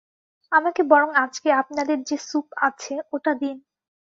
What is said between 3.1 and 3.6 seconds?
ওটা দিন।